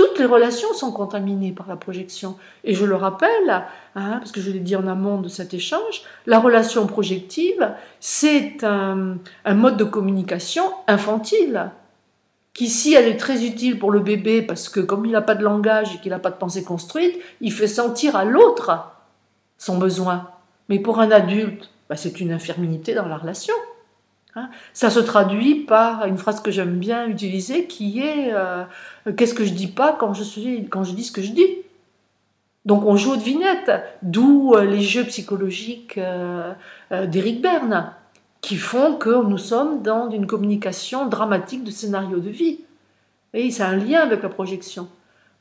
toutes 0.00 0.18
les 0.18 0.24
relations 0.24 0.72
sont 0.72 0.92
contaminées 0.92 1.52
par 1.52 1.68
la 1.68 1.76
projection. 1.76 2.38
Et 2.64 2.72
je 2.72 2.86
le 2.86 2.94
rappelle, 2.94 3.50
hein, 3.94 4.16
parce 4.18 4.32
que 4.32 4.40
je 4.40 4.50
l'ai 4.50 4.58
dit 4.58 4.74
en 4.74 4.86
amont 4.86 5.20
de 5.20 5.28
cet 5.28 5.52
échange, 5.52 6.04
la 6.24 6.38
relation 6.38 6.86
projective, 6.86 7.74
c'est 8.00 8.64
un, 8.64 9.18
mode 9.54 9.76
de 9.76 9.84
communication 9.84 10.62
infantile, 10.86 11.70
qui 12.54 12.70
si 12.70 12.94
elle 12.94 13.08
est 13.08 13.18
très 13.18 13.44
utile 13.44 13.78
pour 13.78 13.90
le 13.90 14.00
bébé, 14.00 14.40
parce 14.40 14.70
que 14.70 14.80
comme 14.80 15.04
il 15.04 15.12
n'a 15.12 15.20
pas 15.20 15.34
de 15.34 15.44
langage 15.44 15.94
et 15.94 15.98
qu'il 15.98 16.12
n'a 16.12 16.18
pas 16.18 16.30
de 16.30 16.36
pensée 16.36 16.64
construite, 16.64 17.20
il 17.42 17.52
fait 17.52 17.66
sentir 17.66 18.16
à 18.16 18.24
l'autre 18.24 18.70
son 19.58 19.76
besoin. 19.76 20.30
Mais 20.70 20.78
pour 20.78 21.00
un 21.00 21.10
adulte, 21.10 21.68
bah, 21.90 21.96
c'est 21.96 22.20
une 22.20 22.32
infirmité 22.32 22.94
dans 22.94 23.06
la 23.06 23.18
relation. 23.18 23.54
Hein. 24.36 24.48
Ça 24.72 24.90
se 24.90 25.00
traduit 25.00 25.56
par 25.64 26.06
une 26.06 26.18
phrase 26.18 26.40
que 26.40 26.50
j'aime 26.50 26.78
bien 26.78 27.06
utiliser 27.08 27.66
qui 27.66 28.00
est 28.00 28.32
euh, 28.32 28.64
Qu'est-ce 29.16 29.34
que 29.34 29.44
je 29.44 29.52
dis 29.52 29.66
pas 29.66 29.92
quand 29.92 30.14
je, 30.14 30.22
dis 30.22 31.04
ce 31.04 31.12
que 31.12 31.22
je 31.22 31.32
dis? 31.32 31.46
Donc 32.64 32.84
on 32.84 32.96
joue 32.96 33.12
aux 33.12 33.16
devinettes, 33.16 33.72
d'où 34.02 34.54
euh, 34.54 34.64
les 34.64 34.82
jeux 34.82 35.04
psychologiques 35.04 35.98
euh, 35.98 36.52
d'Éric 37.06 37.42
Berne, 37.42 37.92
qui 38.40 38.56
font 38.56 38.94
que 38.96 39.24
nous 39.24 39.38
sommes 39.38 39.82
dans 39.82 40.10
une 40.10 40.26
communication 40.26 41.06
dramatique 41.06 41.64
de 41.64 41.70
scénario 41.70 42.18
de 42.20 42.30
vie. 42.30 42.60
Et 43.34 43.50
c'est 43.50 43.62
un 43.62 43.76
lien 43.76 44.00
avec 44.00 44.22
la 44.22 44.28
projection. 44.28 44.88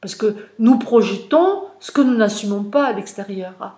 Parce 0.02 0.16
que 0.16 0.36
nous 0.60 0.80
projetons 0.80 1.64
ce 1.80 1.92
que 1.92 2.02
nous 2.02 2.16
n'assumons 2.16 2.64
pas 2.64 2.86
à 2.86 2.94
l'extérieur. 2.94 3.78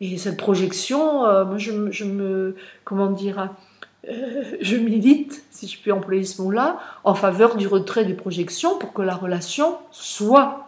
Et 0.00 0.18
cette 0.18 0.36
projection, 0.36 1.20
moi 1.44 1.58
je, 1.58 1.90
je, 1.90 2.04
me. 2.04 2.56
Comment 2.84 3.10
dire 3.10 3.38
euh, 3.38 3.46
je 4.60 4.76
milite, 4.76 5.44
si 5.50 5.68
je 5.68 5.78
puis 5.78 5.92
employer 5.92 6.24
ce 6.24 6.40
mot-là, 6.42 6.80
en 7.04 7.14
faveur 7.14 7.56
du 7.56 7.66
retrait 7.66 8.04
des 8.04 8.14
projections 8.14 8.78
pour 8.78 8.92
que 8.92 9.02
la 9.02 9.14
relation 9.14 9.78
soit. 9.90 10.66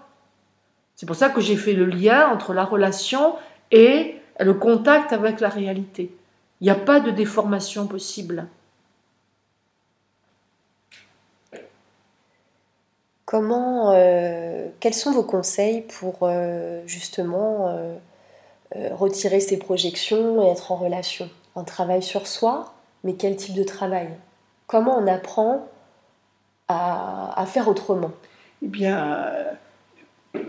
C'est 0.96 1.06
pour 1.06 1.16
ça 1.16 1.30
que 1.30 1.40
j'ai 1.40 1.56
fait 1.56 1.72
le 1.72 1.86
lien 1.86 2.28
entre 2.28 2.52
la 2.52 2.64
relation 2.64 3.34
et 3.70 4.16
le 4.38 4.54
contact 4.54 5.12
avec 5.12 5.40
la 5.40 5.48
réalité. 5.48 6.14
Il 6.60 6.64
n'y 6.64 6.70
a 6.70 6.76
pas 6.76 7.00
de 7.00 7.10
déformation 7.10 7.86
possible. 7.86 8.46
Comment, 13.24 13.92
euh, 13.94 14.68
quels 14.78 14.94
sont 14.94 15.12
vos 15.12 15.22
conseils 15.22 15.82
pour 15.82 16.18
euh, 16.22 16.82
justement 16.86 17.74
retirer 18.74 19.40
ces 19.40 19.58
projections 19.58 20.42
et 20.42 20.50
être 20.50 20.70
en 20.70 20.76
relation? 20.76 21.30
Un 21.56 21.64
travail 21.64 22.02
sur 22.02 22.26
soi? 22.26 22.72
Mais 23.04 23.14
quel 23.14 23.36
type 23.36 23.54
de 23.54 23.64
travail? 23.64 24.08
Comment 24.66 24.98
on 24.98 25.06
apprend 25.06 25.68
à, 26.68 27.44
faire 27.46 27.68
autrement? 27.68 28.12
Eh 28.62 28.68
bien, 28.68 29.30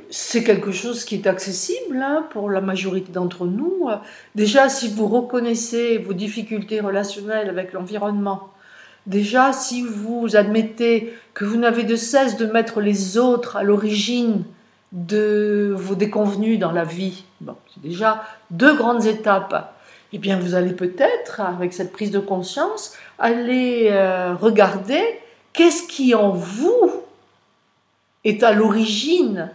c'est 0.09 0.43
quelque 0.43 0.71
chose 0.71 1.03
qui 1.03 1.15
est 1.15 1.27
accessible 1.27 2.01
hein, 2.01 2.25
pour 2.29 2.49
la 2.49 2.61
majorité 2.61 3.11
d'entre 3.11 3.45
nous. 3.45 3.89
Déjà, 4.35 4.69
si 4.69 4.87
vous 4.87 5.07
reconnaissez 5.07 5.97
vos 5.97 6.13
difficultés 6.13 6.79
relationnelles 6.79 7.49
avec 7.49 7.73
l'environnement, 7.73 8.49
déjà, 9.07 9.51
si 9.51 9.81
vous 9.81 10.35
admettez 10.35 11.13
que 11.33 11.43
vous 11.43 11.57
n'avez 11.57 11.83
de 11.83 11.97
cesse 11.97 12.37
de 12.37 12.45
mettre 12.45 12.79
les 12.79 13.17
autres 13.17 13.57
à 13.57 13.63
l'origine 13.63 14.43
de 14.93 15.73
vos 15.75 15.95
déconvenus 15.95 16.59
dans 16.59 16.71
la 16.71 16.83
vie, 16.83 17.25
bon, 17.41 17.55
c'est 17.73 17.81
déjà 17.81 18.23
deux 18.51 18.75
grandes 18.75 19.05
étapes 19.05 19.72
eh 20.13 20.19
bien 20.19 20.38
vous 20.38 20.54
allez 20.56 20.73
peut-être, 20.73 21.41
avec 21.41 21.73
cette 21.73 21.91
prise 21.91 22.12
de 22.12 22.19
conscience, 22.19 22.93
aller 23.17 23.89
euh, 23.91 24.36
regarder 24.36 25.04
qu'est-ce 25.54 25.88
qui 25.88 26.13
en 26.13 26.30
vous 26.30 26.91
est 28.23 28.43
à 28.43 28.54
l'origine 28.54 29.49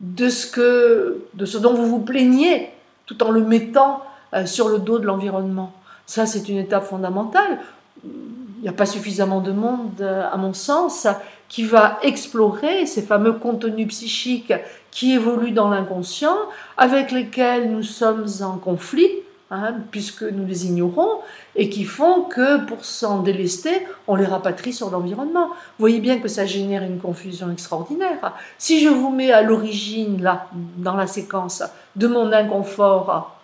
de 0.00 0.28
ce, 0.28 0.50
que, 0.50 1.24
de 1.34 1.44
ce 1.44 1.58
dont 1.58 1.74
vous 1.74 1.86
vous 1.86 2.00
plaignez, 2.00 2.70
tout 3.06 3.22
en 3.22 3.30
le 3.30 3.42
mettant 3.42 4.02
euh, 4.34 4.46
sur 4.46 4.68
le 4.68 4.78
dos 4.78 4.98
de 4.98 5.06
l'environnement. 5.06 5.72
Ça, 6.06 6.26
c'est 6.26 6.48
une 6.48 6.58
étape 6.58 6.84
fondamentale. 6.84 7.58
Il 8.04 8.62
n'y 8.62 8.68
a 8.68 8.72
pas 8.72 8.86
suffisamment 8.86 9.40
de 9.40 9.52
monde, 9.52 10.00
euh, 10.00 10.28
à 10.30 10.36
mon 10.36 10.54
sens, 10.54 11.06
qui 11.48 11.64
va 11.64 11.98
explorer 12.02 12.86
ces 12.86 13.02
fameux 13.02 13.34
contenus 13.34 13.88
psychiques 13.88 14.52
qui 14.90 15.12
évoluent 15.12 15.52
dans 15.52 15.68
l'inconscient, 15.68 16.36
avec 16.76 17.10
lesquels 17.10 17.70
nous 17.70 17.82
sommes 17.82 18.26
en 18.40 18.56
conflit, 18.56 19.10
Hein, 19.48 19.76
puisque 19.92 20.24
nous 20.24 20.44
les 20.44 20.66
ignorons, 20.66 21.20
et 21.54 21.70
qui 21.70 21.84
font 21.84 22.22
que 22.22 22.64
pour 22.66 22.84
s'en 22.84 23.22
délester, 23.22 23.86
on 24.08 24.16
les 24.16 24.24
rapatrie 24.24 24.72
sur 24.72 24.90
l'environnement. 24.90 25.50
Vous 25.50 25.78
voyez 25.78 26.00
bien 26.00 26.18
que 26.18 26.26
ça 26.26 26.46
génère 26.46 26.82
une 26.82 26.98
confusion 26.98 27.52
extraordinaire. 27.52 28.34
Si 28.58 28.80
je 28.80 28.88
vous 28.88 29.10
mets 29.10 29.30
à 29.30 29.42
l'origine, 29.42 30.20
là, 30.20 30.48
dans 30.78 30.96
la 30.96 31.06
séquence, 31.06 31.62
de 31.94 32.08
mon 32.08 32.32
inconfort, 32.32 33.36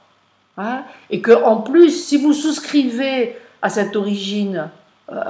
hein, 0.58 0.82
et 1.08 1.20
que 1.20 1.30
en 1.30 1.58
plus, 1.58 1.90
si 1.90 2.16
vous 2.16 2.32
souscrivez 2.32 3.36
à 3.62 3.68
cette 3.70 3.94
origine, 3.94 4.70
euh, 5.12 5.22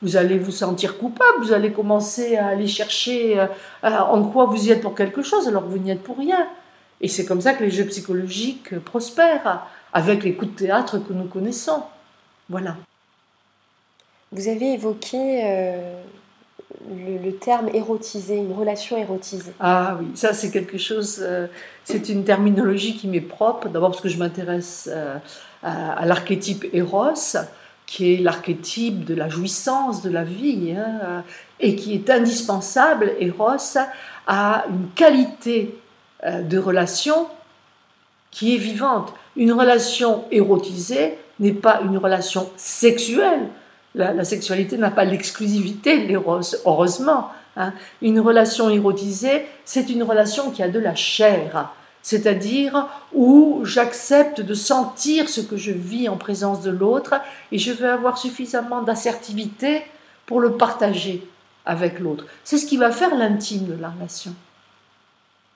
vous 0.00 0.16
allez 0.16 0.38
vous 0.38 0.50
sentir 0.50 0.96
coupable, 0.96 1.42
vous 1.42 1.52
allez 1.52 1.72
commencer 1.72 2.38
à 2.38 2.46
aller 2.46 2.68
chercher 2.68 3.38
euh, 3.38 3.46
en 3.82 4.22
quoi 4.22 4.46
vous 4.46 4.66
y 4.66 4.70
êtes 4.70 4.80
pour 4.80 4.94
quelque 4.94 5.20
chose 5.20 5.46
alors 5.46 5.64
que 5.64 5.68
vous 5.68 5.78
n'y 5.78 5.90
êtes 5.90 6.02
pour 6.02 6.16
rien. 6.16 6.46
Et 7.02 7.08
c'est 7.08 7.26
comme 7.26 7.42
ça 7.42 7.52
que 7.52 7.62
les 7.62 7.70
jeux 7.70 7.84
psychologiques 7.84 8.78
prospèrent 8.78 9.66
avec 9.96 10.24
les 10.24 10.34
coups 10.34 10.52
de 10.52 10.56
théâtre 10.66 10.98
que 10.98 11.14
nous 11.14 11.24
connaissons. 11.24 11.82
Voilà. 12.50 12.76
Vous 14.30 14.46
avez 14.46 14.74
évoqué 14.74 15.40
euh, 15.42 16.02
le, 16.90 17.30
terme 17.30 17.70
érotisé, 17.72 18.36
une 18.36 18.52
relation 18.52 18.98
érotisée. 18.98 19.54
Ah 19.58 19.96
oui, 19.98 20.08
ça 20.14 20.34
c'est 20.34 20.50
quelque 20.50 20.76
chose, 20.76 21.20
euh, 21.22 21.46
c'est 21.84 22.10
une 22.10 22.24
terminologie 22.24 22.98
qui 22.98 23.08
m'est 23.08 23.22
propre, 23.22 23.70
d'abord 23.70 23.92
parce 23.92 24.02
que 24.02 24.10
je 24.10 24.18
m'intéresse 24.18 24.90
euh, 24.92 25.16
à, 25.62 26.04
l'archétype 26.04 26.66
Eros, 26.74 27.38
qui 27.86 28.12
est 28.12 28.16
l'archétype 28.18 29.02
de 29.06 29.14
la 29.14 29.30
jouissance 29.30 30.02
de 30.02 30.10
la 30.10 30.24
vie, 30.24 30.74
hein, 30.76 31.24
et 31.58 31.74
qui 31.74 31.94
est 31.94 32.10
indispensable, 32.10 33.12
Eros, 33.18 33.78
à 34.26 34.66
une 34.68 34.90
qualité 34.94 35.78
de 36.22 36.58
relation 36.58 37.28
qui 38.30 38.54
est 38.54 38.58
vivante. 38.58 39.12
Une 39.36 39.52
relation 39.52 40.24
érotisée 40.30 41.18
n'est 41.40 41.52
pas 41.52 41.80
une 41.82 41.98
relation 41.98 42.50
sexuelle. 42.56 43.48
La, 43.94 44.24
sexualité 44.24 44.76
n'a 44.76 44.90
pas 44.90 45.04
l'exclusivité 45.04 45.98
de 46.02 46.06
l'éros, 46.08 46.40
heureusement. 46.66 47.30
Hein. 47.56 47.72
Une 48.02 48.20
relation 48.20 48.68
érotisée, 48.68 49.46
c'est 49.64 49.88
une 49.88 50.02
relation 50.02 50.50
qui 50.50 50.62
a 50.62 50.68
de 50.68 50.78
la 50.78 50.94
chair, 50.94 51.70
c'est-à-dire 52.02 52.88
où 53.14 53.62
j'accepte 53.64 54.42
de 54.42 54.54
sentir 54.54 55.30
ce 55.30 55.40
que 55.40 55.56
je 55.56 55.72
vis 55.72 56.10
en 56.10 56.18
présence 56.18 56.60
de 56.60 56.70
l'autre 56.70 57.14
et 57.52 57.58
je 57.58 57.72
vais 57.72 57.88
avoir 57.88 58.18
suffisamment 58.18 58.82
d'assertivité 58.82 59.82
pour 60.26 60.40
le 60.40 60.52
partager 60.52 61.26
avec 61.64 61.98
l'autre. 61.98 62.26
C'est 62.44 62.58
ce 62.58 62.66
qui 62.66 62.76
va 62.76 62.90
faire 62.90 63.16
l'intime 63.16 63.64
de 63.64 63.80
la 63.80 63.88
relation. 63.88 64.34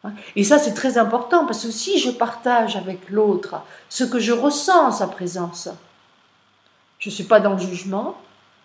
Hein? 0.04 0.12
Et 0.36 0.44
ça, 0.44 0.58
c'est 0.58 0.74
très 0.74 0.98
important 0.98 1.46
parce 1.46 1.64
que 1.64 1.70
si 1.70 1.98
je 1.98 2.10
partage 2.10 2.76
avec 2.76 3.10
l'autre 3.10 3.62
ce 3.88 4.04
que 4.04 4.18
je 4.18 4.32
ressens 4.32 4.86
en 4.86 4.92
sa 4.92 5.06
présence, 5.06 5.68
je 6.98 7.08
ne 7.08 7.14
suis 7.14 7.24
pas 7.24 7.40
dans 7.40 7.52
le 7.52 7.58
jugement, 7.58 8.16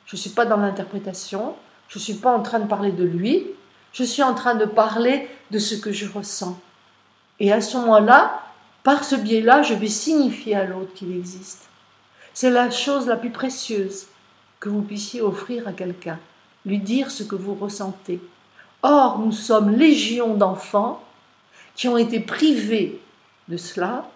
je 0.06 0.16
ne 0.16 0.20
suis 0.20 0.30
pas 0.30 0.46
dans 0.46 0.58
l'interprétation, 0.58 1.56
je 1.88 2.00
ne 2.00 2.04
suis 2.04 2.16
pas 2.16 2.36
en 2.36 2.42
train 2.42 2.60
de 2.60 2.68
parler 2.68 2.92
de 2.92 3.04
lui, 3.04 3.48
je 3.94 4.04
suis 4.04 4.24
en 4.24 4.34
train 4.34 4.56
de 4.56 4.66
parler 4.66 5.30
de 5.52 5.60
ce 5.60 5.76
que 5.76 5.92
je 5.92 6.12
ressens. 6.12 6.60
Et 7.40 7.52
à 7.52 7.62
ce 7.62 7.78
moment-là, 7.78 8.42
par 8.84 9.04
ce 9.04 9.16
biais-là, 9.16 9.62
je 9.62 9.74
vais 9.74 9.88
signifier 9.88 10.56
à 10.56 10.66
l'autre 10.66 10.94
qu'il 10.94 11.16
existe. 11.16 11.68
C'est 12.34 12.50
la 12.50 12.70
chose 12.70 13.08
la 13.08 13.16
plus 13.16 13.32
précieuse 13.32 14.08
que 14.60 14.70
vous 14.70 14.82
puissiez 14.82 15.22
offrir 15.22 15.68
à 15.68 15.72
quelqu'un, 15.72 16.20
lui 16.66 16.80
dire 16.80 17.12
ce 17.12 17.24
que 17.24 17.36
vous 17.36 17.56
ressentez. 17.56 18.20
Or, 18.84 19.20
nous 19.20 19.32
sommes 19.32 19.72
légions 19.72 20.36
d'enfants 20.36 21.02
qui 21.76 21.88
ont 21.88 21.98
été 21.98 22.20
privés 22.20 23.00
de 23.48 23.58
cela, 23.58 24.10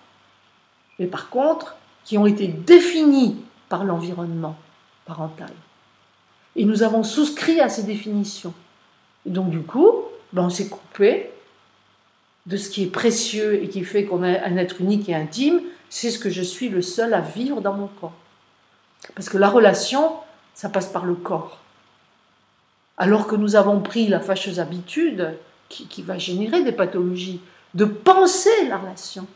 mais 0.97 1.07
par 1.07 1.29
contre, 1.29 1.75
qui 2.03 2.17
ont 2.17 2.25
été 2.25 2.47
définis 2.47 3.37
par 3.67 3.83
l'environnement 3.83 4.57
parental. 5.05 5.51
Et 6.55 6.65
nous 6.65 6.83
avons 6.83 7.03
souscrit 7.03 7.59
à 7.59 7.69
ces 7.69 7.83
définitions. 7.83 8.53
Et 9.25 9.29
donc 9.29 9.49
du 9.49 9.61
coup, 9.61 10.03
ben, 10.33 10.43
on 10.43 10.49
s'est 10.49 10.69
coupé 10.69 11.29
de 12.45 12.57
ce 12.57 12.69
qui 12.69 12.83
est 12.83 12.87
précieux 12.87 13.63
et 13.63 13.69
qui 13.69 13.83
fait 13.83 14.05
qu'on 14.05 14.23
est 14.23 14.39
un 14.39 14.57
être 14.57 14.81
unique 14.81 15.07
et 15.09 15.15
intime, 15.15 15.61
c'est 15.89 16.11
ce 16.11 16.19
que 16.19 16.29
je 16.29 16.41
suis 16.41 16.69
le 16.69 16.81
seul 16.81 17.13
à 17.13 17.21
vivre 17.21 17.61
dans 17.61 17.73
mon 17.73 17.87
corps. 17.87 18.13
Parce 19.15 19.29
que 19.29 19.37
la 19.37 19.49
relation, 19.49 20.13
ça 20.53 20.69
passe 20.69 20.87
par 20.87 21.05
le 21.05 21.15
corps. 21.15 21.59
Alors 22.97 23.27
que 23.27 23.35
nous 23.35 23.55
avons 23.55 23.79
pris 23.79 24.07
la 24.07 24.19
fâcheuse 24.19 24.59
habitude, 24.59 25.37
qui, 25.69 26.01
va 26.01 26.17
générer 26.17 26.63
des 26.63 26.71
pathologies, 26.71 27.41
de 27.75 27.85
penser 27.85 28.67
la 28.67 28.77
relation. 28.77 29.27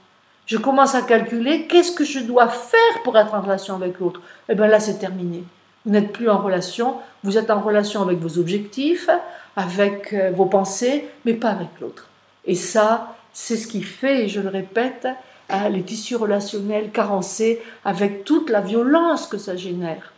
Je 0.45 0.57
commence 0.57 0.95
à 0.95 1.01
calculer 1.01 1.67
qu'est-ce 1.67 1.91
que 1.91 2.03
je 2.03 2.19
dois 2.19 2.49
faire 2.49 3.03
pour 3.03 3.17
être 3.17 3.33
en 3.33 3.41
relation 3.41 3.75
avec 3.75 3.99
l'autre. 3.99 4.19
Et 4.49 4.53
eh 4.53 4.55
bien 4.55 4.67
là, 4.67 4.79
c'est 4.79 4.97
terminé. 4.97 5.43
Vous 5.85 5.91
n'êtes 5.91 6.11
plus 6.11 6.29
en 6.29 6.39
relation, 6.39 6.95
vous 7.23 7.37
êtes 7.37 7.49
en 7.49 7.61
relation 7.61 8.01
avec 8.01 8.19
vos 8.19 8.39
objectifs, 8.39 9.09
avec 9.55 10.13
euh, 10.13 10.31
vos 10.31 10.45
pensées, 10.45 11.07
mais 11.25 11.33
pas 11.33 11.49
avec 11.49 11.67
l'autre. 11.79 12.09
Et 12.45 12.55
ça, 12.55 13.15
c'est 13.33 13.57
ce 13.57 13.67
qui 13.67 13.83
fait, 13.83 14.25
et 14.25 14.27
je 14.27 14.41
le 14.41 14.49
répète, 14.49 15.07
hein, 15.49 15.69
les 15.69 15.83
tissus 15.83 16.15
relationnels 16.15 16.91
carencés 16.91 17.61
avec 17.85 18.25
toute 18.25 18.49
la 18.49 18.61
violence 18.61 19.27
que 19.27 19.37
ça 19.37 19.55
génère. 19.55 20.13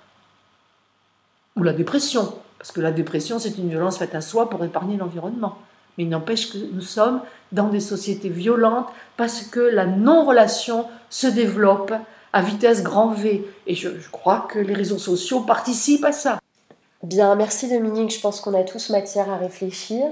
Ou 1.55 1.63
la 1.63 1.73
dépression, 1.73 2.35
parce 2.57 2.71
que 2.71 2.81
la 2.81 2.91
dépression, 2.91 3.39
c'est 3.39 3.57
une 3.57 3.69
violence 3.69 3.97
faite 3.97 4.15
à 4.15 4.21
soi 4.21 4.49
pour 4.49 4.63
épargner 4.63 4.97
l'environnement. 4.97 5.57
Mais 5.97 6.03
il 6.03 6.09
n'empêche 6.09 6.51
que 6.51 6.57
nous 6.57 6.81
sommes 6.81 7.21
dans 7.51 7.69
des 7.69 7.79
sociétés 7.79 8.29
violentes 8.29 8.87
parce 9.17 9.43
que 9.43 9.59
la 9.59 9.85
non-relation 9.85 10.85
se 11.09 11.27
développe 11.27 11.93
à 12.33 12.41
vitesse 12.41 12.83
grand 12.83 13.11
V. 13.11 13.45
Et 13.65 13.75
je, 13.75 13.89
crois 14.11 14.45
que 14.49 14.59
les 14.59 14.73
réseaux 14.73 14.97
sociaux 14.97 15.41
participent 15.41 16.05
à 16.05 16.11
ça. 16.11 16.39
Bien, 17.01 17.35
merci 17.35 17.69
Dominique. 17.69 18.13
Je 18.13 18.19
pense 18.19 18.41
qu'on 18.41 18.53
a 18.53 18.63
tous 18.63 18.89
matière 18.89 19.29
à 19.29 19.37
réfléchir. 19.37 20.05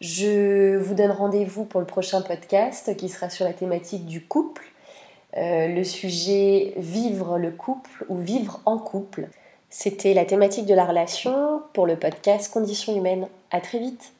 Je 0.00 0.76
vous 0.76 0.94
donne 0.94 1.10
rendez-vous 1.10 1.64
pour 1.64 1.80
le 1.80 1.86
prochain 1.86 2.22
podcast 2.22 2.96
qui 2.96 3.08
sera 3.08 3.30
sur 3.30 3.44
la 3.44 3.52
thématique 3.52 4.06
du 4.06 4.22
couple. 4.22 4.64
Euh, 5.36 5.68
le 5.68 5.84
sujet 5.84 6.74
vivre 6.76 7.38
le 7.38 7.50
couple 7.50 8.04
ou 8.08 8.18
vivre 8.18 8.60
en 8.66 8.78
couple. 8.78 9.28
C'était 9.70 10.12
la 10.12 10.24
thématique 10.24 10.66
de 10.66 10.74
la 10.74 10.84
relation 10.84 11.62
pour 11.72 11.86
le 11.86 11.96
podcast 11.96 12.52
Conditions 12.52 12.96
humaines. 12.96 13.28
À 13.52 13.60
très 13.60 13.78
vite. 13.78 14.12